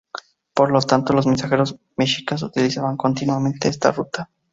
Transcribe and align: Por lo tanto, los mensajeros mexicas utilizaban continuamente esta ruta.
Por 0.55 0.71
lo 0.71 0.81
tanto, 0.81 1.13
los 1.13 1.27
mensajeros 1.27 1.77
mexicas 1.95 2.41
utilizaban 2.41 2.97
continuamente 2.97 3.67
esta 3.67 3.91
ruta. 3.91 4.31